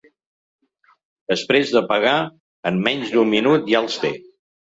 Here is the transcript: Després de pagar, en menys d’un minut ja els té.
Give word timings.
Després 1.33 1.73
de 1.75 1.83
pagar, 1.91 2.15
en 2.71 2.81
menys 2.89 3.13
d’un 3.19 3.31
minut 3.37 3.71
ja 3.75 3.85
els 3.87 4.01
té. 4.07 4.13